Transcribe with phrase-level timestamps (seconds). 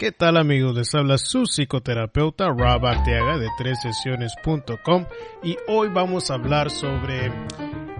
[0.00, 0.74] ¿Qué tal amigos?
[0.74, 5.04] Les habla su psicoterapeuta Rob Arteaga de tres sesiones.com
[5.42, 7.30] y hoy vamos a hablar sobre,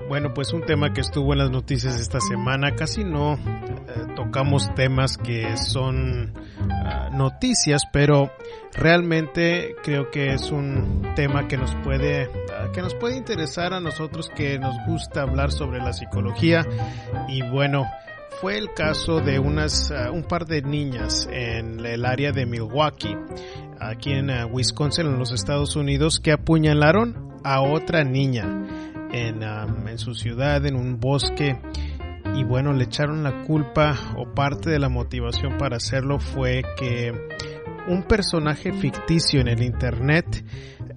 [0.08, 2.74] bueno, pues un tema que estuvo en las noticias esta semana.
[2.74, 8.32] Casi no eh, tocamos temas que son uh, noticias, pero
[8.72, 13.80] realmente creo que es un tema que nos puede, uh, que nos puede interesar a
[13.80, 16.66] nosotros que nos gusta hablar sobre la psicología
[17.28, 17.84] y bueno,
[18.40, 23.16] fue el caso de unas uh, un par de niñas en el área de Milwaukee,
[23.80, 28.46] aquí en uh, Wisconsin, en los Estados Unidos, que apuñalaron a otra niña
[29.12, 31.58] en, en su ciudad, en un bosque.
[32.34, 37.12] Y bueno, le echaron la culpa o parte de la motivación para hacerlo fue que
[37.88, 40.44] un personaje ficticio en el internet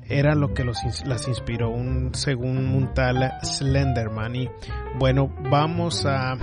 [0.07, 4.35] era lo que los, las inspiró, un, según un tal Slenderman.
[4.35, 4.49] Y
[4.99, 6.35] bueno, vamos a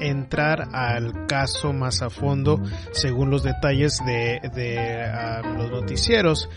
[0.00, 2.60] entrar al caso más a fondo
[2.92, 6.48] según los detalles de, uh, los noticieros.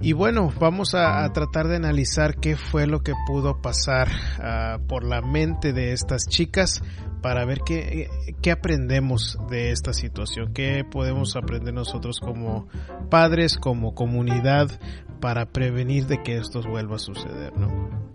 [0.00, 5.04] Y bueno, vamos a, tratar de analizar qué fue lo que pudo pasar uh, por
[5.04, 6.82] la mente de estas chicas
[7.22, 8.10] para ver qué,
[8.42, 12.66] qué aprendemos de esta situación, qué podemos aprender nosotros como
[13.10, 14.68] padres, como comunidad,
[15.20, 18.11] para prevenir de que esto vuelva a suceder, ¿no?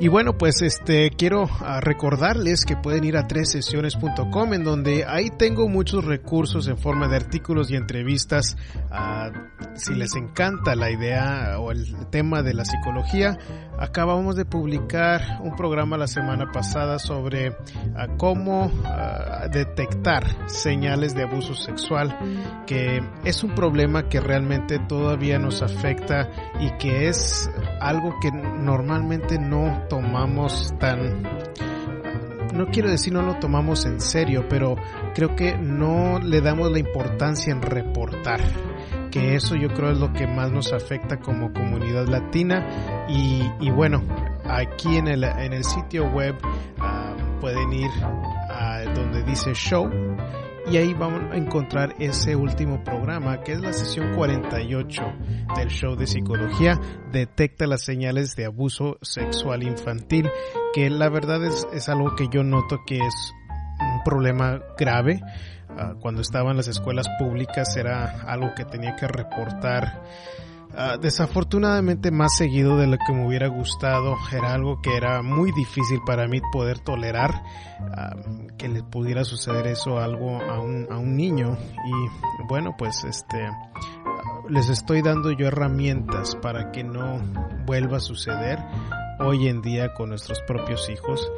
[0.00, 5.28] Y bueno, pues este quiero uh, recordarles que pueden ir a tresesiones.com en donde ahí
[5.36, 8.56] tengo muchos recursos en forma de artículos y entrevistas.
[8.92, 9.36] Uh,
[9.74, 13.38] si les encanta la idea o el tema de la psicología,
[13.76, 17.56] acabamos de publicar un programa la semana pasada sobre
[18.16, 18.72] cómo
[19.52, 22.18] detectar señales de abuso sexual,
[22.66, 26.28] que es un problema que realmente todavía nos afecta
[26.58, 27.48] y que es
[27.80, 31.22] algo que normalmente no tomamos tan
[32.58, 34.76] no quiero decir no lo tomamos en serio, pero
[35.14, 38.40] creo que no le damos la importancia en reportar,
[39.10, 43.06] que eso yo creo es lo que más nos afecta como comunidad latina.
[43.08, 44.02] Y, bueno,
[44.44, 46.34] aquí en el, en el sitio web
[46.78, 47.90] uh, pueden ir
[48.50, 49.88] a donde dice show
[50.70, 55.02] y ahí vamos a encontrar ese último programa que es la sesión 48
[55.56, 56.78] del show de psicología
[57.10, 60.30] detecta las señales de abuso sexual infantil
[60.74, 63.34] que la verdad es, es algo que yo noto que es
[63.80, 65.20] un problema grave.
[65.70, 70.02] Uh, cuando estaba en las escuelas públicas era algo que tenía que reportar
[70.70, 75.50] Uh, desafortunadamente más seguido de lo que me hubiera gustado era algo que era muy
[75.52, 77.42] difícil para mí poder tolerar
[77.80, 81.56] uh, que le pudiera suceder eso algo a un, a un niño.
[81.86, 87.18] Y bueno pues este uh, les estoy dando yo herramientas para que no
[87.66, 88.58] vuelva a suceder
[89.20, 91.30] hoy en día con nuestros propios hijos.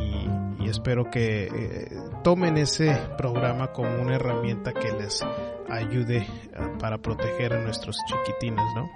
[0.00, 5.24] Y, y espero que eh, tomen ese programa como una herramienta que les
[5.72, 6.26] ayude
[6.58, 8.90] uh, para proteger a nuestros chiquitines, ¿no?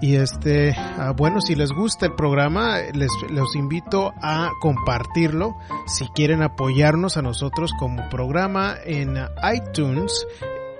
[0.00, 5.56] Y este, uh, bueno, si les gusta el programa, les los invito a compartirlo.
[5.86, 9.16] Si quieren apoyarnos a nosotros como programa en
[9.54, 10.26] iTunes,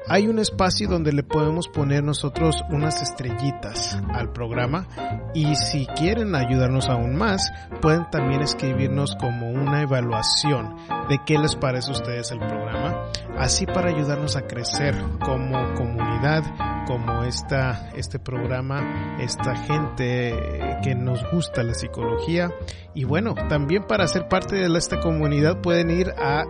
[0.06, 4.86] hay un espacio donde le podemos poner nosotros unas estrellitas al programa
[5.34, 7.50] y si quieren ayudarnos aún más
[7.80, 10.76] pueden también escribirnos como una evaluación
[11.08, 13.06] de qué les parece a ustedes el programa
[13.38, 14.94] así para ayudarnos a crecer
[15.24, 16.44] como comunidad
[16.86, 20.34] como esta este programa esta gente
[20.82, 22.50] que nos gusta la psicología.
[22.94, 26.44] Y bueno también para ser parte de esta comunidad pueden ir a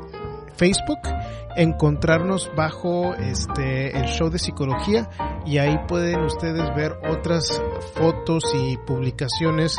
[0.60, 1.00] Facebook,
[1.56, 5.08] encontrarnos bajo este el show de psicología
[5.46, 7.62] y ahí pueden ustedes ver otras
[7.94, 9.78] fotos y publicaciones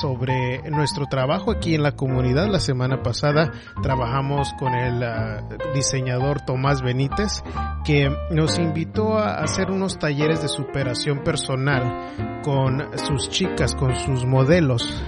[0.00, 2.48] sobre nuestro trabajo aquí en la comunidad.
[2.48, 3.52] La semana pasada
[3.82, 7.42] trabajamos con el uh, diseñador Tomás Benítez
[7.84, 14.24] que nos invitó a hacer unos talleres de superación personal con sus chicas, con sus
[14.24, 15.02] modelos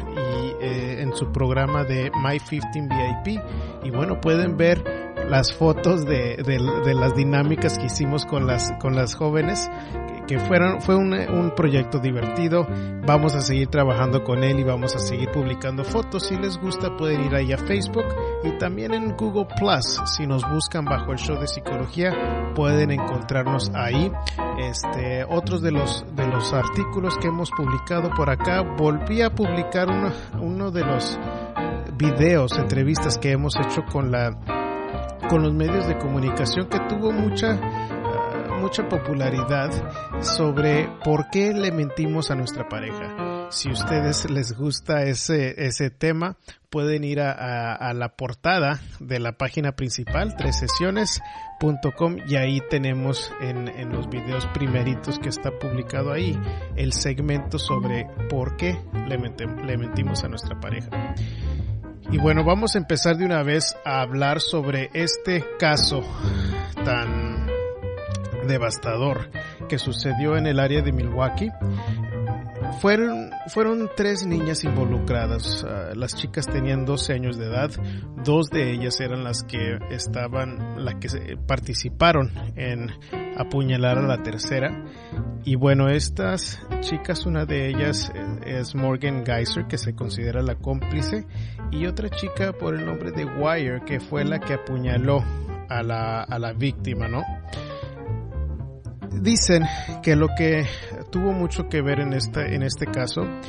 [1.10, 3.40] en su programa de My 15 VIP
[3.84, 4.99] y bueno pueden ver
[5.30, 9.70] las fotos de, de, las dinámicas que hicimos con las con las jóvenes
[10.26, 12.66] que fueron, fue un, un, proyecto divertido.
[13.04, 16.26] Vamos a seguir trabajando con él y vamos a seguir publicando fotos.
[16.28, 18.04] Si les gusta pueden ir ahí a Facebook
[18.44, 20.00] y también en Google Plus.
[20.04, 24.12] Si nos buscan bajo el show de psicología pueden encontrarnos ahí.
[24.58, 29.88] Este, otros de los, de los artículos que hemos publicado por acá, volví a publicar
[29.88, 31.18] uno, uno de los
[31.96, 34.59] videos, entrevistas que hemos hecho con la
[35.28, 37.58] con los medios de comunicación que tuvo mucha
[38.60, 39.70] mucha popularidad
[40.20, 43.48] sobre por qué le mentimos a nuestra pareja.
[43.50, 46.36] Si a ustedes les gusta ese, ese tema,
[46.68, 53.32] pueden ir a, a, la portada de la página principal, tres sesiones.com, y ahí tenemos
[53.40, 56.38] en, en los videos primeritos que está publicado ahí
[56.76, 58.78] el segmento sobre por qué
[59.08, 61.14] le, le mentimos a nuestra pareja.
[62.12, 66.02] Y bueno, vamos a empezar de una vez a hablar sobre este caso
[66.84, 67.46] tan
[68.48, 69.30] devastador
[69.68, 71.50] que sucedió en el área de Milwaukee.
[72.78, 75.64] Fueron, fueron tres niñas involucradas.
[75.64, 77.70] Uh, las chicas tenían 12 años de edad.
[78.24, 82.90] Dos de ellas eran las que estaban, las que participaron en
[83.36, 84.84] apuñalar a la tercera.
[85.44, 88.12] Y bueno, estas chicas, una de ellas
[88.46, 91.26] es Morgan Geyser, que se considera la cómplice,
[91.70, 95.24] y otra chica por el nombre de Wire, que fue la que apuñaló
[95.68, 97.22] a la, a la víctima, ¿no?
[99.12, 99.64] Dicen
[100.02, 100.66] que lo que
[101.10, 103.40] tuvo mucho que ver en este, en este caso eh,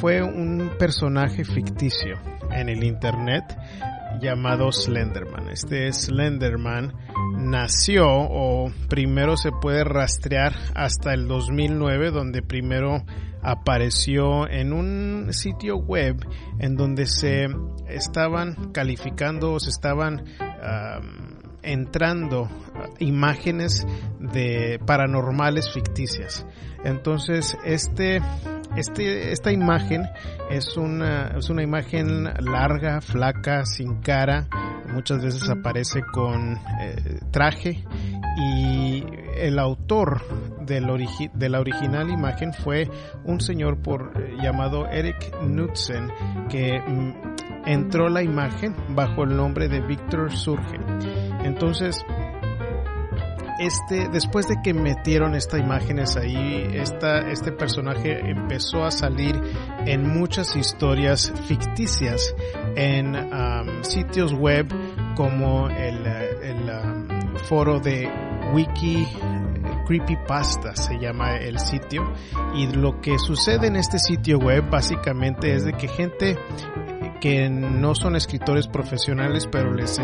[0.00, 2.18] fue un personaje ficticio
[2.50, 3.44] en el internet
[4.20, 5.48] llamado Slenderman.
[5.48, 6.92] Este Slenderman
[7.36, 13.04] nació o primero se puede rastrear hasta el 2009 donde primero
[13.42, 16.16] apareció en un sitio web
[16.58, 17.46] en donde se
[17.88, 20.24] estaban calificando o se estaban
[21.64, 22.48] entrando
[22.98, 23.86] imágenes
[24.18, 26.46] de paranormales ficticias.
[26.84, 28.20] Entonces, este,
[28.76, 30.02] este, esta imagen
[30.50, 34.48] es una, es una imagen larga, flaca, sin cara,
[34.92, 37.84] muchas veces aparece con eh, traje
[38.36, 39.04] y
[39.36, 40.22] el autor
[40.64, 40.84] del
[41.34, 42.88] de la original imagen fue
[43.24, 46.10] un señor por eh, llamado Eric Knudsen
[46.48, 50.78] que mm, entró la imagen bajo el nombre de Víctor Surge.
[51.44, 52.04] Entonces,
[53.58, 59.40] este, después de que metieron estas imágenes ahí, esta, este personaje empezó a salir
[59.86, 62.34] en muchas historias ficticias
[62.74, 63.14] en
[63.82, 64.66] sitios web
[65.14, 66.02] como el,
[67.48, 68.10] foro de
[68.54, 69.06] Wiki
[69.86, 72.12] Creepypasta se llama el sitio.
[72.54, 76.38] Y lo que sucede en este sitio web básicamente es de que gente
[77.24, 79.98] que no son escritores profesionales, pero les,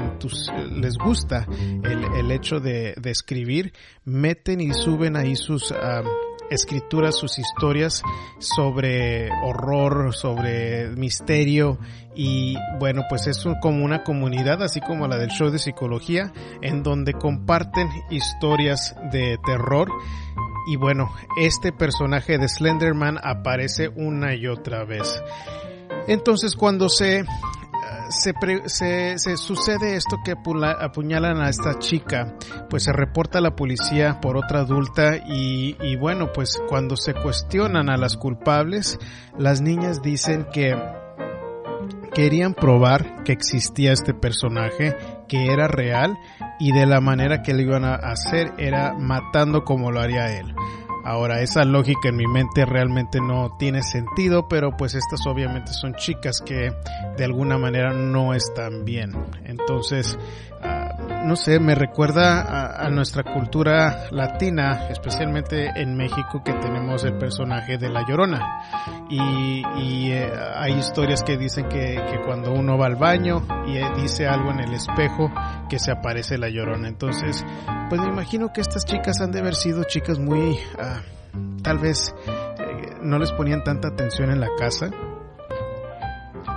[0.72, 3.75] les gusta el, el hecho de, escribir,
[4.06, 5.70] meten y suben ahí sus
[6.49, 8.02] escrituras, sus historias
[8.38, 11.78] sobre horror, sobre misterio.
[12.17, 16.32] Y bueno, pues es como una comunidad, así como la del show de psicología,
[16.62, 19.90] en donde comparten historias de terror.
[20.73, 25.23] Y bueno, este personaje de Slenderman aparece una y otra vez.
[26.06, 27.25] Entonces cuando se,
[28.11, 32.35] se, se, sucede esto que apuñalan a esta chica,
[32.69, 37.14] pues se reporta a la policía por otra adulta y, y bueno, pues cuando se
[37.14, 38.99] cuestionan a las culpables,
[39.38, 40.75] las niñas dicen que
[42.12, 44.97] querían probar que existía este personaje,
[45.28, 46.19] que era real
[46.59, 50.54] y de la manera que lo iban a hacer era matando como lo haría él.
[51.04, 55.95] Ahora, esa lógica en mi mente realmente no tiene sentido, pero pues estas obviamente son
[55.95, 56.73] chicas que
[57.16, 59.12] de alguna manera no están bien.
[59.45, 60.19] Entonces,
[60.62, 60.89] uh,
[61.25, 67.78] no sé, me recuerda a, nuestra cultura latina, especialmente en México, que tenemos el personaje
[67.78, 69.07] de La Llorona.
[69.09, 74.26] Y, eh, hay historias que dicen que, cuando uno va al baño y eh, dice
[74.26, 75.30] algo en el espejo,
[75.69, 76.88] que se aparece La Llorona.
[76.88, 77.45] Entonces,
[77.88, 80.52] pues me imagino que estas chicas han de haber sido chicas muy...
[80.52, 84.90] Uh, tal vez eh, no les ponían tanta atención en la casa.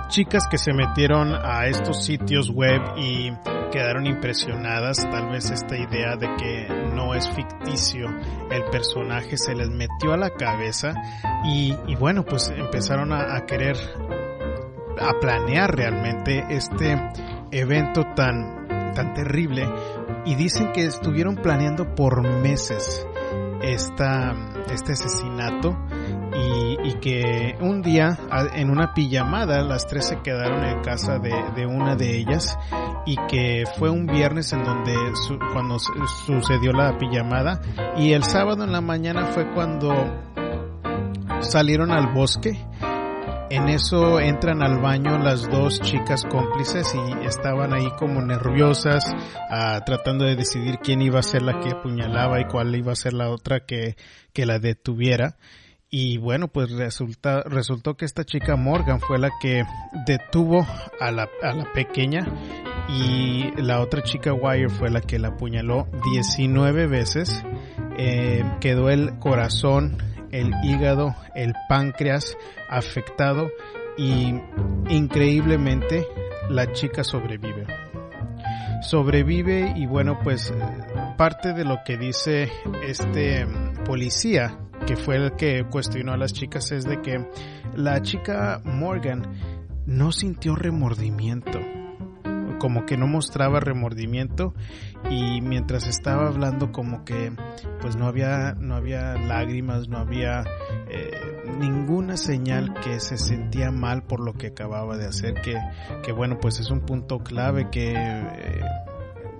[0.08, 3.32] Chicas que se metieron a estos sitios web y
[3.74, 8.06] quedaron impresionadas, tal vez esta idea de que no es ficticio,
[8.48, 10.94] el personaje se les metió a la cabeza
[11.44, 13.76] y, bueno, pues empezaron a, a querer,
[15.00, 16.96] a planear realmente este
[17.50, 19.68] evento tan, tan terrible.
[20.24, 23.04] Y dicen que estuvieron planeando por meses
[23.60, 24.34] esta,
[24.72, 25.76] este asesinato
[26.84, 28.18] y, que un día
[28.54, 32.56] en una pijamada las tres se quedaron en casa de, de una de ellas
[33.06, 34.94] y que fue un viernes en donde
[35.52, 37.60] cuando sucedió la pijamada
[37.96, 39.92] y el sábado en la mañana fue cuando
[41.40, 42.58] salieron al bosque
[43.50, 49.04] en eso entran al baño las dos chicas cómplices y estaban ahí como nerviosas,
[49.50, 52.96] ah, tratando de decidir quién iba a ser la que apuñalaba y cuál iba a
[52.96, 53.96] ser la otra que,
[54.32, 55.36] que la detuviera.
[55.96, 59.62] Y bueno, pues resulta, resultó que esta chica Morgan fue la que
[60.04, 60.66] detuvo
[60.98, 62.26] a la, a la pequeña
[62.88, 67.44] y la otra chica Wire fue la que la apuñaló 19 veces.
[67.96, 69.96] Eh, quedó el corazón
[70.32, 72.36] el hígado, el páncreas
[72.68, 73.52] afectado
[73.96, 74.34] y
[74.88, 76.08] increíblemente
[76.50, 77.68] la chica sobrevive.
[78.82, 80.52] Sobrevive y bueno pues
[81.16, 82.50] parte de lo que dice
[82.82, 83.46] este
[83.84, 87.26] policía que fue el que cuestionó a las chicas es de que
[87.74, 89.22] la chica Morgan
[89.86, 91.60] no sintió remordimiento
[92.58, 94.54] como que no mostraba remordimiento
[95.10, 97.32] y mientras estaba hablando como que
[97.80, 100.44] pues no había no había lágrimas no había
[100.88, 101.10] eh,
[101.58, 105.56] ninguna señal que se sentía mal por lo que acababa de hacer que,
[106.02, 108.60] que bueno pues es un punto clave que eh,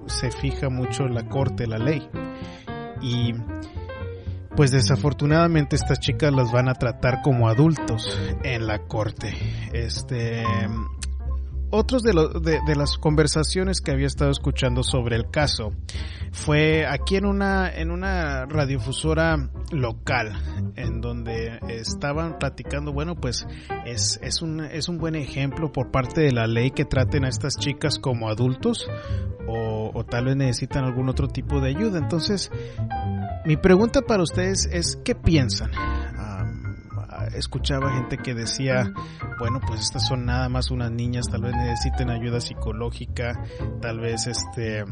[0.07, 2.09] se fija mucho la corte la ley.
[3.01, 3.33] Y
[4.57, 9.35] pues desafortunadamente estas chicas las van a tratar como adultos en la corte.
[9.73, 10.45] Este,
[11.71, 15.73] otros de, de, las conversaciones que había estado escuchando sobre el caso
[16.31, 23.47] fue aquí en una, en una radiofusora local, en donde estaban platicando, bueno, pues
[23.87, 27.29] es, es, un, es un buen ejemplo por parte de la ley que traten a
[27.29, 28.89] estas chicas como adultos
[29.49, 31.99] o tal vez necesitan algún otro tipo de ayuda.
[31.99, 32.51] Entonces,
[33.45, 35.71] mi pregunta para ustedes es, ¿qué piensan?
[37.35, 38.93] escuchaba gente que decía,
[39.39, 43.33] bueno, pues estas son nada más unas niñas, tal vez necesiten ayuda psicológica,
[43.81, 44.85] tal vez este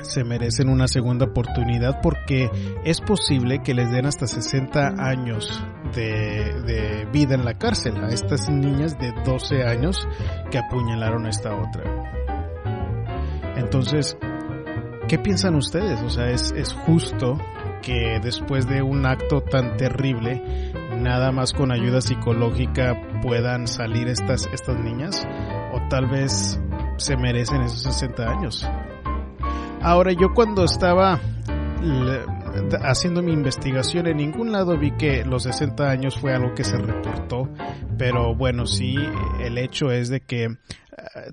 [0.00, 2.50] se merecen una segunda oportunidad porque
[2.84, 5.62] es posible que les den hasta 60 años
[5.94, 10.08] de, de, vida en la cárcel a estas niñas de 12 años
[10.50, 11.84] que apuñalaron a esta otra.
[13.56, 14.16] Entonces,
[15.08, 16.00] ¿qué piensan ustedes?
[16.02, 17.38] O sea, ¿es, es justo
[17.82, 20.42] que después de un acto tan terrible
[20.96, 25.26] nada más con ayuda psicológica puedan salir estas, estas niñas
[25.72, 26.60] o tal vez
[26.96, 28.68] se merecen esos 60 años.
[29.80, 31.18] Ahora yo cuando estaba
[32.82, 36.76] haciendo mi investigación en ningún lado vi que los 60 años fue algo que se
[36.76, 37.48] reportó,
[37.98, 38.96] pero bueno, sí,
[39.40, 40.56] el hecho es de que eh,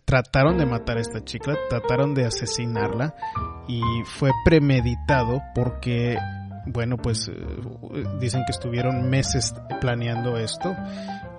[0.05, 3.15] trataron de matar a esta chica, trataron de asesinarla
[3.67, 6.17] y fue premeditado porque
[6.65, 7.33] bueno, pues eh,
[8.19, 10.75] dicen que estuvieron meses planeando esto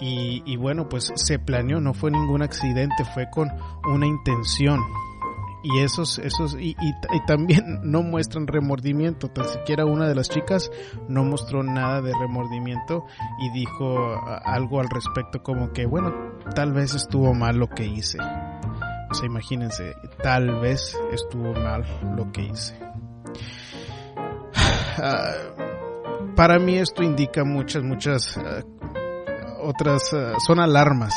[0.00, 3.50] y, y, bueno, pues se planeó, no fue ningún accidente, fue con
[3.84, 4.80] una intención.
[5.62, 10.70] Y esos, esos, y, y, también no muestran remordimiento, tan siquiera una de las chicas
[11.08, 13.04] no mostró nada de remordimiento
[13.40, 16.14] y dijo algo al respecto como que, bueno,
[16.54, 18.18] tal vez estuvo mal lo que hice.
[19.10, 21.84] O sea, imagínense, tal vez estuvo mal
[22.16, 22.78] lo que hice.
[25.02, 25.32] Ah,
[26.36, 28.62] para mí esto indica muchas, muchas ah,
[29.70, 31.14] otras, ah, son alarmas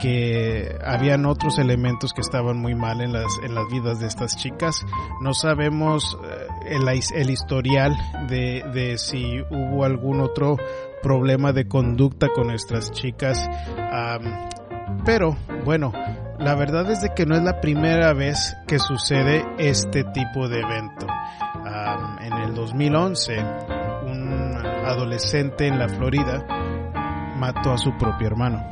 [0.00, 4.36] que habían otros elementos que estaban muy mal en las, en las vidas de estas
[4.36, 4.84] chicas.
[5.20, 6.18] No sabemos
[6.66, 7.96] el, el historial
[8.28, 10.56] de, de si hubo algún otro
[11.02, 13.48] problema de conducta con nuestras chicas.
[15.04, 15.92] pero bueno,
[16.38, 20.60] la verdad es de que no es la primera vez que sucede este tipo de
[20.60, 21.06] evento
[22.20, 23.38] en el 2011
[24.06, 26.44] un adolescente en la Florida
[27.38, 28.64] mató a su propio hermano.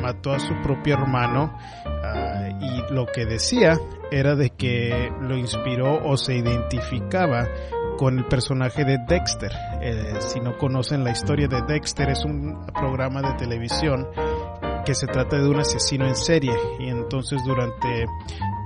[0.00, 3.78] Mató a su propio hermano ah, y lo que decía
[4.10, 7.46] era de que lo inspiró o se identificaba
[7.96, 9.52] con el personaje de Dexter.
[9.80, 14.06] Eh, si no conocen la historia de Dexter, es un programa de televisión
[14.84, 18.06] que se trata de un asesino en serie y entonces durante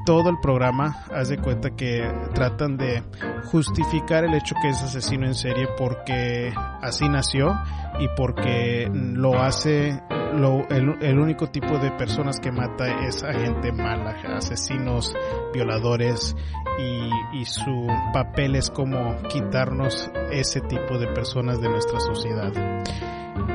[0.04, 2.02] todo el programa haz de cuenta que
[2.34, 3.02] tratan de
[3.50, 6.52] justificar el hecho que es asesino en serie porque
[6.82, 7.54] así nació
[7.98, 10.00] y porque lo hace
[10.34, 15.14] lo, el, único tipo de personas que mata es a gente mala, asesinos,
[15.52, 16.36] violadores
[16.78, 22.52] y, y su papel es como quitarnos ese tipo de personas de nuestra sociedad.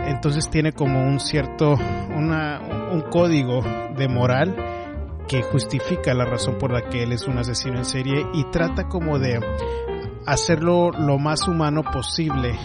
[0.05, 1.75] Entonces tiene como un cierto,
[2.15, 2.59] una,
[2.91, 3.61] un código
[3.95, 4.75] de moral
[5.27, 8.88] que justifica la razón por la que él es un asesino en serie y trata
[8.88, 9.39] como de
[10.25, 12.58] hacerlo lo más humano posible,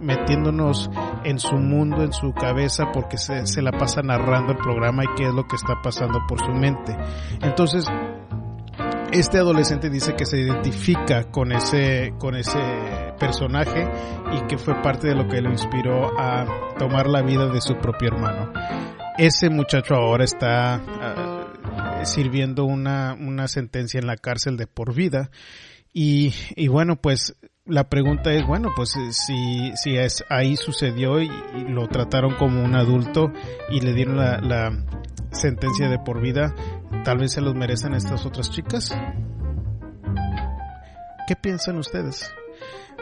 [0.00, 0.90] metiéndonos
[1.24, 5.08] en su mundo, en su cabeza, porque se, se la pasa narrando el programa y
[5.16, 6.96] qué es lo que está pasando por su mente.
[7.42, 7.86] Entonces,
[9.12, 12.60] este adolescente dice que se identifica con ese, con ese
[13.18, 13.88] personaje
[14.32, 16.46] y que fue parte de lo que lo inspiró a
[16.78, 18.52] tomar la vida de su propio hermano.
[19.18, 21.19] Ese muchacho ahora está uh,
[22.04, 25.30] sirviendo una, una sentencia en la cárcel de por vida
[25.92, 31.30] y, y bueno, pues la pregunta es, bueno, pues si, si es, ahí sucedió y,
[31.56, 33.32] y, lo trataron como un adulto
[33.70, 34.70] y le dieron la, la
[35.32, 36.54] sentencia de por vida,
[37.04, 38.96] tal vez se los merecen estas otras chicas.
[41.26, 42.32] ¿Qué piensan ustedes?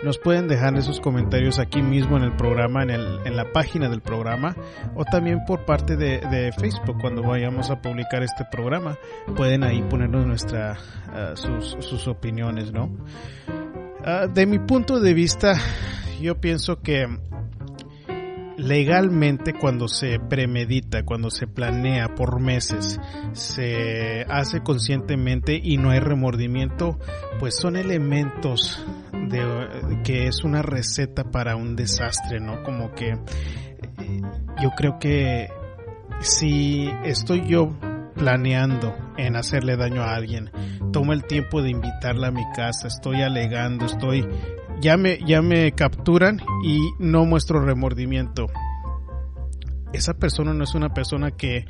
[0.02, 3.88] Nos pueden dejar esos comentarios aquí mismo en el programa, en, el, en la página
[3.88, 4.54] del programa,
[4.95, 8.97] o también por parte de, Facebook cuando vayamos a publicar este programa.
[9.37, 10.76] Pueden ahí ponernos nuestra,
[11.09, 12.85] uh, sus, sus, opiniones, ¿no?
[12.87, 15.54] Uh, de mi punto de vista,
[16.21, 17.07] yo pienso que
[18.58, 23.00] legalmente cuando se premedita, cuando se planea por meses,
[23.32, 26.98] se hace conscientemente y no hay remordimiento,
[27.38, 32.62] pues son elementos de que es una receta para un desastre, ¿no?
[32.64, 33.16] Como que
[34.60, 35.48] yo creo que
[36.20, 37.78] si estoy yo
[38.14, 40.50] planeando en hacerle daño a alguien,
[40.92, 44.26] tomo el tiempo de invitarla a mi casa, estoy alegando, estoy
[44.80, 48.47] ya me, ya me capturan y no muestro remordimiento.
[49.92, 51.66] Esa persona no es una persona que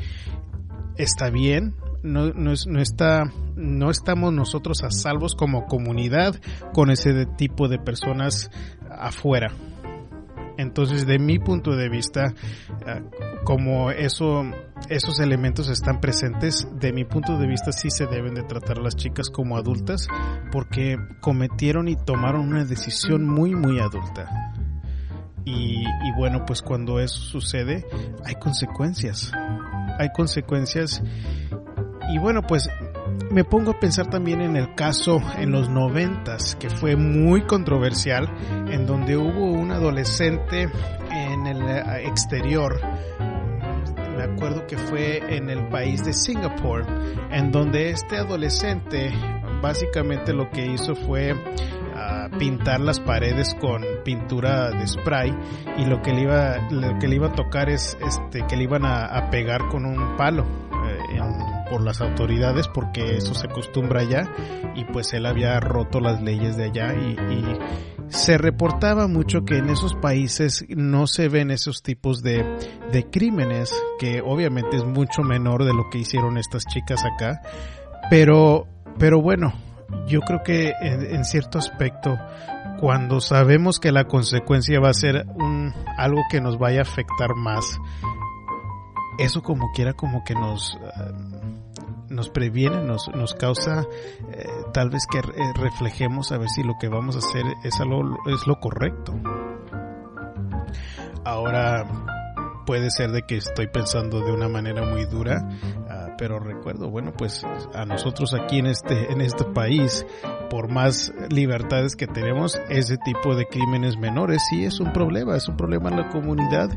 [0.97, 6.37] está bien, no, no, es, no, está, no estamos nosotros a salvos como comunidad
[6.73, 8.51] con ese tipo de personas
[8.91, 9.53] afuera.
[10.59, 12.35] Entonces, de mi punto de vista,
[12.85, 13.01] ah,
[13.45, 14.43] como eso,
[14.89, 18.83] esos elementos están presentes, de mi punto de vista sí se deben de tratar a
[18.83, 20.09] las chicas como adultas
[20.51, 24.53] porque cometieron y tomaron una decisión muy, muy adulta.
[25.45, 27.87] Y, y bueno, pues cuando eso sucede,
[28.25, 29.33] hay consecuencias.
[29.99, 31.01] Hay consecuencias.
[32.13, 32.69] Y bueno, pues
[33.31, 38.29] me pongo a pensar también en el caso en los noventas que fue muy controversial
[38.71, 40.69] en donde hubo un adolescente
[41.11, 42.81] en el eh, exterior.
[44.17, 46.85] Me acuerdo que fue en el país de Singapur
[47.31, 49.13] en donde este adolescente
[49.63, 55.35] básicamente lo que hizo fue uh, pintar las paredes con pintura de spray
[55.77, 58.65] y lo que le iba lo que le iba a tocar es este que le
[58.65, 63.47] iban a, a pegar con un palo eh, en, por las autoridades porque eso se
[63.47, 64.29] acostumbra allá
[64.75, 67.59] y pues él había roto las leyes de allá y, y
[68.09, 72.45] se reportaba mucho que en esos países no se ven esos tipos de,
[72.91, 77.43] de crímenes que obviamente es mucho menor de lo que hicieron estas chicas acá
[78.11, 78.67] pero
[78.99, 79.53] pero bueno
[80.07, 82.17] yo creo que en, en cierto aspecto
[82.81, 87.35] cuando sabemos que la consecuencia va a ser un, algo que nos vaya a afectar
[87.35, 87.79] más
[89.19, 90.79] eso como quiera como que nos
[92.11, 93.87] nos previene, nos, nos causa
[94.33, 97.81] eh, tal vez que re reflejemos a ver si lo que vamos a hacer es,
[97.81, 99.15] algo, es lo correcto.
[101.25, 101.87] Ahora
[102.69, 107.15] puede ser de que estoy pensando de una manera muy dura, uh, pero recuerdo, bueno,
[107.17, 107.43] pues
[107.75, 110.05] a nosotros aquí en este, en este país,
[110.51, 115.49] por más libertades que tenemos, ese tipo de crímenes menores sí es un problema, es
[115.49, 116.69] un problema en la comunidad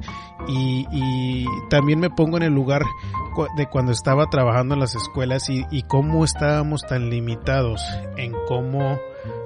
[0.48, 2.84] y, y también me pongo en el lugar
[3.56, 7.82] de cuando estaba trabajando en las escuelas y, cómo estábamos tan limitados
[8.18, 9.00] en cómo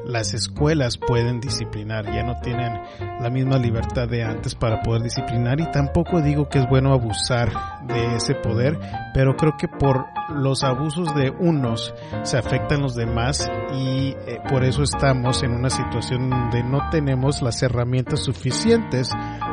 [0.06, 2.80] las escuelas pueden disciplinar, ya no tienen
[3.20, 7.52] la misma libertad de antes para poder disciplinar y tampoco digo que es bueno abusar
[7.88, 8.80] de ese poder,
[9.14, 11.94] pero creo que por los abusos de unos
[12.24, 17.42] se afectan los demás y eh, por eso estamos en una situación donde no tenemos
[17.42, 19.10] las herramientas suficientes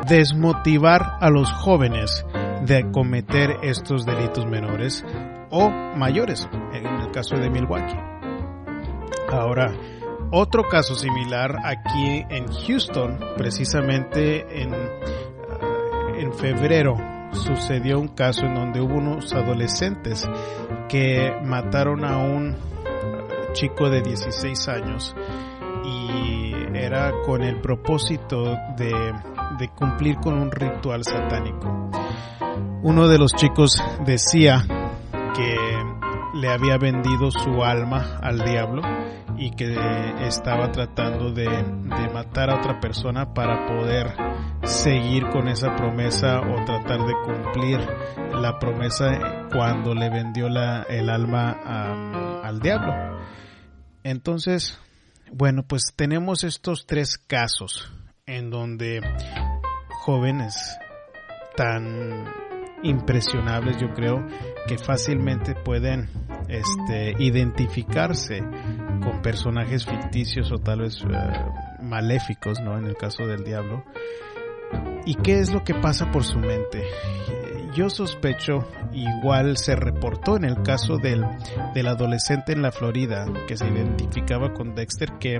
[0.07, 2.25] de desmotivar a los jóvenes
[2.65, 5.05] de cometer estos delitos menores
[5.49, 7.99] o mayores, en el caso de Milwaukee.
[9.29, 9.73] Ahora,
[10.31, 14.73] otro caso similar aquí en Houston, precisamente en,
[16.15, 16.95] en febrero,
[17.33, 20.27] sucedió un caso en donde hubo unos adolescentes
[20.87, 22.55] que mataron a un
[23.53, 25.15] chico de 16 años
[25.85, 29.13] y era con el propósito de,
[29.57, 31.89] de cumplir con un ritual satánico.
[32.81, 34.65] Uno de los chicos decía
[35.35, 35.55] que
[36.33, 38.81] le había vendido su alma al diablo
[39.37, 39.75] y que
[40.27, 44.13] estaba tratando de, de, matar a otra persona para poder
[44.63, 47.79] seguir con esa promesa o tratar de cumplir
[48.33, 51.51] la promesa cuando le vendió la, el alma
[52.43, 52.93] al diablo.
[54.03, 54.79] Entonces,
[55.31, 57.91] bueno, pues tenemos estos tres casos
[58.25, 59.01] en donde
[60.05, 60.77] jóvenes
[61.55, 62.25] tan
[62.81, 64.25] impresionables, yo creo,
[64.67, 66.09] que fácilmente pueden
[66.47, 68.39] este, identificarse
[69.03, 72.77] con personajes ficticios o tal vez eh, maléficos, ¿no?
[72.77, 73.83] En el caso del diablo.
[75.05, 76.83] ¿Y qué es lo que pasa por su mente?
[77.75, 78.59] Yo sospecho,
[78.91, 81.25] igual se reportó en el caso del,
[81.73, 85.39] del adolescente en la Florida que se identificaba con Dexter, que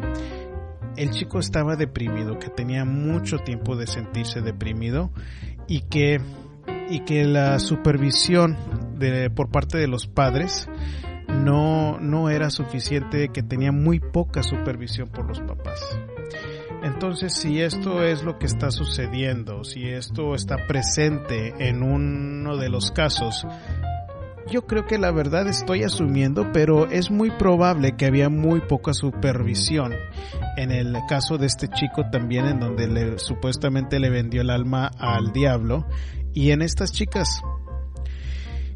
[0.97, 5.12] el chico estaba deprimido, que tenía mucho tiempo de sentirse deprimido
[5.67, 6.19] y que,
[6.89, 8.58] y que la supervisión
[8.97, 10.67] de, por parte de los padres
[11.27, 15.79] no, no era suficiente, que tenía muy poca supervisión por los papás.
[16.84, 22.67] Entonces, si esto es lo que está sucediendo, si esto está presente en uno de
[22.67, 23.47] los casos,
[24.49, 28.93] yo creo que la verdad estoy asumiendo, pero es muy probable que había muy poca
[28.93, 29.93] supervisión.
[30.58, 34.91] En el caso de este chico también, en donde le, supuestamente le vendió el alma
[34.97, 35.86] al diablo,
[36.34, 37.41] y en estas chicas.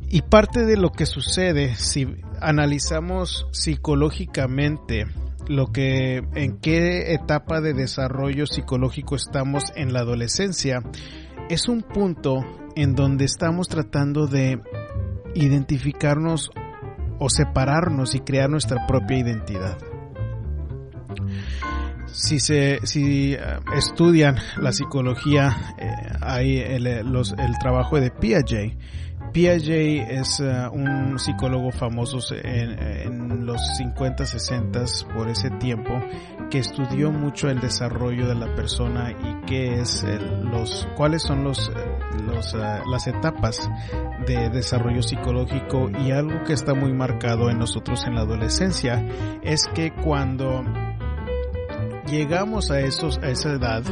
[0.10, 2.08] Y parte de lo que sucede, si
[2.40, 5.06] analizamos psicológicamente
[5.48, 10.82] lo que, en qué etapa de desarrollo psicológico estamos en la adolescencia,
[11.50, 14.62] es un punto en donde estamos tratando de
[15.36, 16.52] identificarnos
[17.20, 19.78] o separarnos y crear nuestra propia identidad.
[22.06, 23.40] Si se si eh,
[23.76, 28.78] estudian la psicología eh, hay el, el trabajo de Piaget
[29.38, 35.92] Piaget es uh, un psicólogo famoso en, los 50, 60 por ese tiempo
[36.50, 40.04] que estudió mucho el desarrollo de la persona y qué es
[40.42, 43.70] los cuáles son los, uh, las etapas
[44.26, 45.92] de desarrollo psicológico.
[46.04, 49.08] Y algo que está muy marcado en nosotros en la adolescencia
[49.44, 50.66] es que cuando
[52.08, 53.84] llegamos a esos a esa edad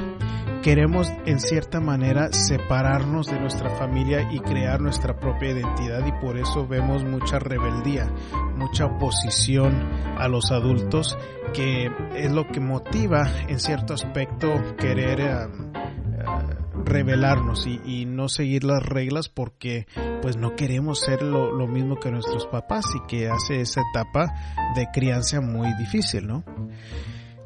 [0.66, 6.40] queremos en cierta manera separarnos de nuestra familia y crear nuestra propia identidad y por
[6.40, 8.12] eso vemos mucha rebeldía,
[8.58, 9.76] mucha oposición
[10.18, 11.20] a los adultos
[11.54, 18.82] que es lo que motiva en cierto aspecto querer uh, rebelarnos y, no seguir las
[18.84, 19.86] reglas porque
[20.24, 24.34] pues no queremos ser lo mismo que nuestros papás y que hace esa etapa
[24.76, 26.44] de crianza muy difícil, ¿no?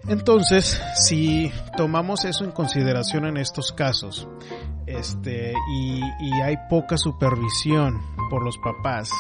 [0.10, 4.28] Entonces, si tomamos eso en consideración en estos casos,
[4.88, 6.02] este, y,
[6.42, 9.12] hay poca supervisión por los papás,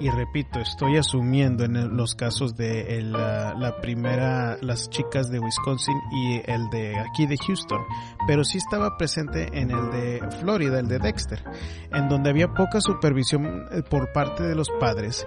[0.00, 6.42] y repito, estoy asumiendo en los casos de la, primera, las chicas de Wisconsin y
[6.50, 7.82] el de aquí de Houston,
[8.26, 11.44] pero sí estaba presente en el de Florida, el de Dexter,
[11.92, 15.24] en donde había poca supervisión eh, por parte de los padres.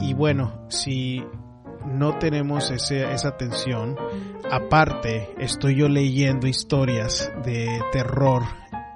[0.00, 1.24] Y bueno, si
[1.86, 3.96] no tenemos ese, esa atención.
[4.50, 8.42] Aparte, estoy yo leyendo historias de terror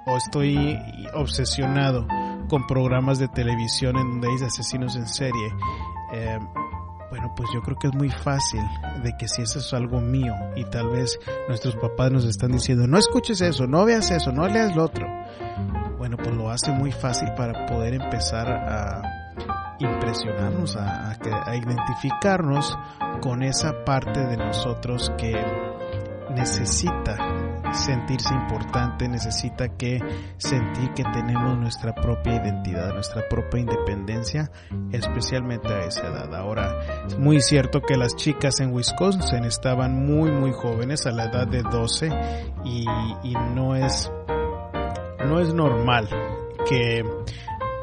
[0.05, 0.77] o estoy
[1.13, 2.07] obsesionado
[2.47, 5.53] con programas de televisión en donde hay asesinos en serie.
[6.13, 6.39] Eh,
[7.09, 8.61] bueno, pues yo creo que es muy fácil
[9.03, 11.17] de que si eso es algo mío y tal vez
[11.47, 15.07] nuestros papás nos están diciendo, no escuches eso, no veas eso, no leas lo otro.
[15.97, 19.24] Bueno, pues lo hace muy fácil para poder empezar a
[19.79, 21.17] impresionarnos, a,
[21.55, 22.77] identificarnos
[23.21, 25.33] con esa parte de nosotros que
[26.35, 27.17] necesita
[27.73, 29.99] sentirse importante, necesita que
[30.37, 34.51] sentir que tenemos nuestra propia identidad, nuestra propia independencia,
[34.91, 36.33] especialmente a esa edad.
[36.35, 41.25] Ahora, es muy cierto que las chicas en Wisconsin estaban muy muy jóvenes a la
[41.25, 42.09] edad de 12
[42.65, 42.85] y,
[43.23, 44.11] y no es
[45.25, 46.07] no es normal
[46.69, 47.03] que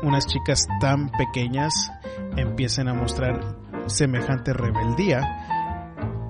[0.03, 1.93] unas chicas tan pequeñas
[2.37, 3.41] empiecen a mostrar
[3.87, 5.21] semejante rebeldía.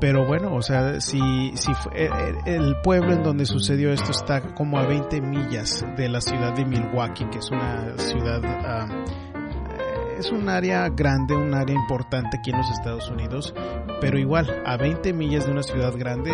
[0.00, 1.20] Pero bueno, o sea, si,
[1.54, 6.08] si eh, eh, el pueblo en donde sucedió esto está como a 20 millas de
[6.08, 11.54] la ciudad de Milwaukee, que es una ciudad, ah, eh, es un área grande, un
[11.54, 13.54] área importante aquí en los Estados Unidos,
[14.00, 16.32] pero igual, a 20 millas de una ciudad grande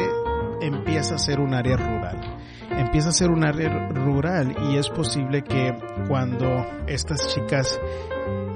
[0.62, 2.17] empieza a ser un área rural
[2.70, 5.76] empieza a ser un área rural y es posible que
[6.06, 7.80] cuando estas chicas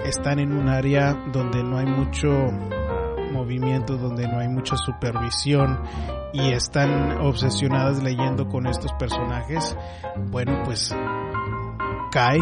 [0.04, 2.28] están en un área donde no hay mucho
[3.32, 5.80] movimiento, donde no hay mucha supervisión
[6.32, 9.76] y están obsesionadas leyendo con estos personajes,
[10.30, 10.94] bueno, pues
[12.10, 12.40] cae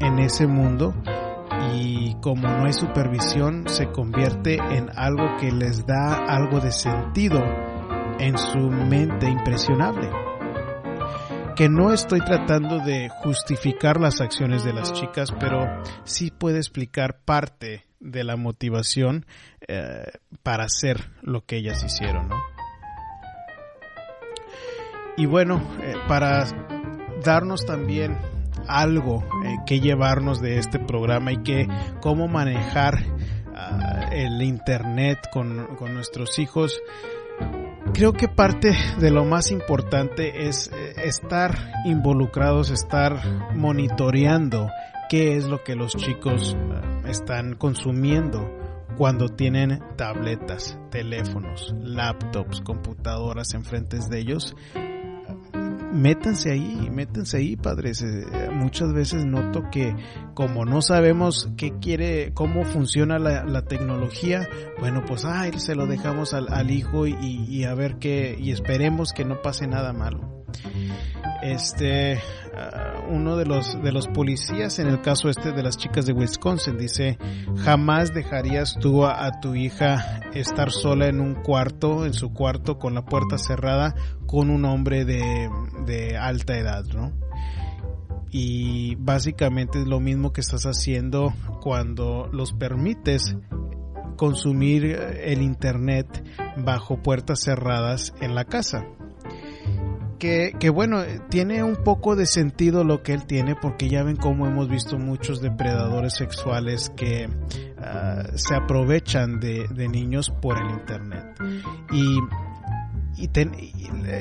[0.00, 0.94] en ese mundo
[1.74, 7.40] y como no hay supervisión se convierte en algo que les da algo de sentido
[8.18, 10.31] en su mente impresionable
[11.54, 15.66] que no estoy tratando de justificar las acciones de las chicas, pero
[16.04, 19.26] sí puede explicar parte de la motivación
[19.68, 20.04] eh,
[20.42, 22.36] para hacer lo que ellas hicieron, ¿no?
[25.16, 26.46] Y bueno, eh, para
[27.22, 28.16] darnos también
[28.66, 31.68] algo eh, que llevarnos de este programa y que
[32.00, 33.04] cómo manejar
[33.54, 36.80] ah, el internet con, con, nuestros hijos.
[37.94, 44.70] Creo que parte de lo más importante es eh, estar involucrados, estar monitoreando
[45.10, 48.50] qué es lo que los chicos ah, están consumiendo
[48.96, 54.56] cuando tienen tabletas, teléfonos, laptops, computadoras enfrente de ellos
[55.92, 58.02] métanse ahí, métanse ahí, padres.
[58.02, 59.94] Eh, muchas veces noto que
[60.34, 64.48] como no sabemos qué quiere, cómo funciona la, tecnología,
[64.80, 68.50] bueno, pues ay, se lo dejamos al, al hijo y, y, a ver qué, y
[68.50, 70.41] esperemos que no pase nada malo.
[71.42, 76.06] Este, uh, uno de los, de los policías en el caso este de las chicas
[76.06, 77.18] de Wisconsin dice,
[77.56, 82.78] jamás dejarías tú a, a tu hija estar sola en un cuarto, en su cuarto
[82.78, 83.94] con la puerta cerrada
[84.26, 85.50] con un hombre de,
[85.84, 87.12] de alta edad, ¿no?
[88.30, 93.36] Y básicamente es lo mismo que estás haciendo cuando los permites
[94.16, 96.24] consumir el internet
[96.56, 98.86] bajo puertas cerradas en la casa
[100.22, 104.46] que, bueno, tiene un poco de sentido lo que él tiene porque ya ven cómo
[104.46, 107.28] hemos visto muchos depredadores sexuales que
[107.78, 111.24] ah, se aprovechan de, niños por el Internet.
[111.90, 112.18] Y,
[113.16, 113.30] y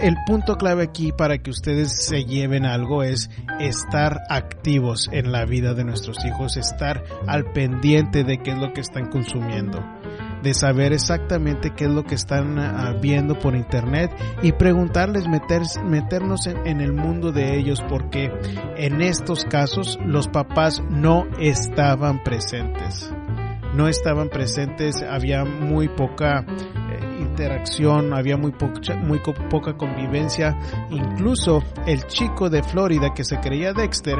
[0.01, 5.45] el punto clave aquí para que ustedes se lleven algo es estar activos en la
[5.45, 10.00] vida de nuestros hijos, estar al pendiente de qué es lo que están consumiendo
[10.41, 15.62] de saber exactamente qué es lo que están ah, viendo por internet y preguntarles, meter,
[15.86, 18.32] meternos en, el mundo de ellos porque
[18.77, 23.12] en estos casos los papás no estaban presentes.
[23.75, 28.54] No estaban presentes, había muy poca eh, interacción, había muy,
[29.01, 30.58] muy poca convivencia.
[30.89, 34.17] Incluso el chico de Florida que se creía Dexter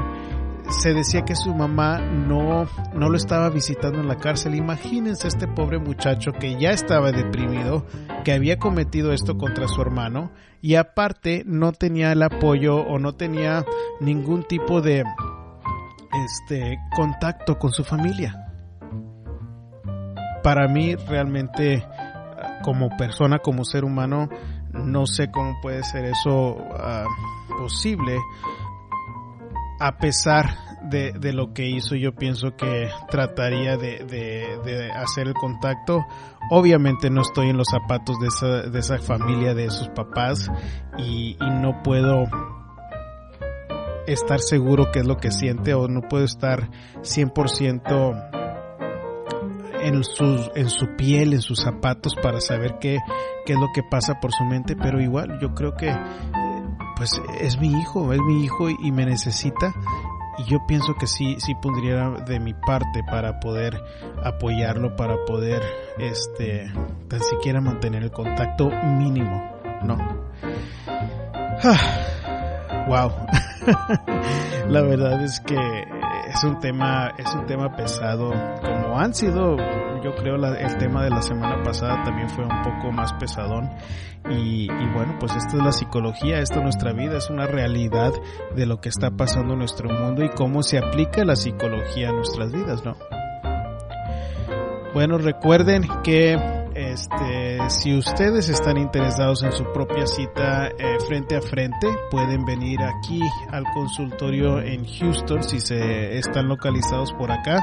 [0.69, 4.56] se decía que su mamá no, no lo estaba visitando en la cárcel.
[4.56, 7.86] Imagínense este pobre muchacho que ya estaba deprimido,
[8.24, 13.15] que había cometido esto contra su hermano y aparte no tenía el apoyo o no
[13.15, 13.65] tenía
[14.00, 15.04] ningún tipo de
[16.26, 18.47] este contacto con su familia.
[20.43, 21.86] Para mí realmente
[22.63, 24.30] como persona, como ser humano,
[24.71, 28.17] no sé cómo puede ser eso uh, posible
[29.81, 30.45] a pesar
[30.83, 36.05] de, de, lo que hizo, yo pienso que trataría de, de, hacer el contacto.
[36.51, 40.51] Obviamente no estoy en los zapatos de esa, de esa familia, de sus papás,
[40.99, 42.25] y, y no puedo
[44.05, 46.69] estar seguro qué es lo que siente o no puedo estar
[47.01, 48.41] 100%
[49.81, 52.99] en, sus, en su piel, en sus zapatos para saber qué,
[53.47, 55.91] qué es lo que pasa por su mente, pero igual yo creo que
[57.01, 59.73] pues es mi hijo, es mi hijo y me necesita
[60.37, 63.75] y yo pienso que sí, sí pondría de mi parte para poder
[64.23, 65.63] apoyarlo, para poder,
[65.97, 66.71] este,
[67.07, 69.97] tan siquiera mantener el contacto mínimo, ¿no?
[72.87, 73.11] wow.
[74.69, 75.57] La verdad es que
[76.33, 79.57] es un tema, es un tema pesado, como han sido,
[80.01, 83.69] yo creo, el tema de la semana pasada también fue un poco más pesadón.
[84.29, 88.13] Y, y, bueno, pues esto es la psicología, esto es nuestra vida, es una realidad
[88.55, 92.13] de lo que está pasando en nuestro mundo y cómo se aplica la psicología a
[92.13, 92.95] nuestras vidas, ¿no?
[94.93, 96.61] Bueno, recuerden que
[96.91, 102.80] este, si ustedes están interesados en su propia cita eh, frente a frente, pueden venir
[102.82, 107.60] aquí al consultorio en Houston si se están localizados por acá.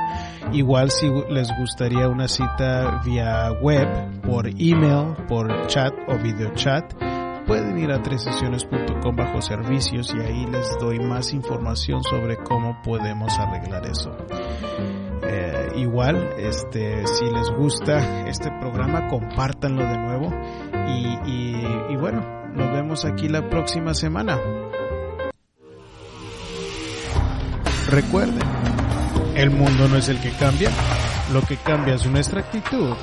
[0.52, 3.88] Igual si les gustaría una cita vía web,
[4.22, 6.94] por email, por chat o video chat,
[7.46, 13.38] pueden ir a tresesiones.com bajo servicios y ahí les doy más información sobre cómo podemos
[13.38, 14.16] arreglar eso.
[15.22, 20.30] Eh, igual, este, si les gusta este programa, compártanlo de nuevo.
[20.88, 22.20] Y, y bueno,
[22.54, 24.38] nos vemos aquí la próxima semana.
[27.88, 28.46] Recuerden,
[29.34, 30.70] el mundo no es el que cambia,
[31.32, 32.94] lo que cambia es nuestra actitud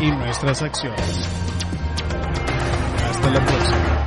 [0.00, 1.28] y nuestras acciones.
[3.10, 3.99] Hasta la próxima.